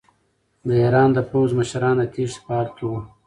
د 0.67 0.69
ایران 0.83 1.09
د 1.13 1.19
پوځ 1.29 1.49
مشران 1.59 1.95
د 1.99 2.03
تېښتې 2.13 2.39
په 2.45 2.49
حال 2.55 2.67
کې 2.75 2.83
وو. 2.89 2.99